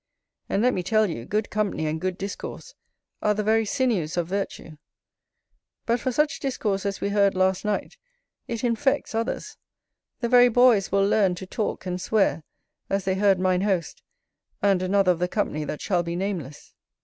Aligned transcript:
And 0.49 0.63
let 0.63 0.73
me 0.73 0.81
tell 0.81 1.07
you, 1.07 1.25
good 1.25 1.51
company 1.51 1.85
and 1.85 2.01
good 2.01 2.17
discourse 2.17 2.73
are 3.21 3.35
the 3.35 3.43
very 3.43 3.65
sinews 3.65 4.17
of 4.17 4.25
virtue. 4.27 4.77
But 5.85 5.99
for 5.99 6.11
such 6.11 6.39
discourse 6.39 6.87
as 6.87 7.01
we 7.01 7.09
heard 7.09 7.35
last 7.35 7.63
night, 7.63 7.97
it 8.47 8.63
infects 8.63 9.13
others: 9.13 9.57
the 10.19 10.27
very 10.27 10.49
boys 10.49 10.91
will 10.91 11.07
learn 11.07 11.35
to 11.35 11.45
talk 11.45 11.85
and 11.85 12.01
swear, 12.01 12.41
as 12.89 13.05
they 13.05 13.13
heard 13.13 13.39
mine 13.39 13.61
host, 13.61 14.01
and 14.59 14.81
another 14.81 15.11
of 15.11 15.19
the 15.19 15.27
company 15.27 15.65
that 15.65 15.81
shall 15.81 16.01
be 16.01 16.15
nameless. 16.15 16.73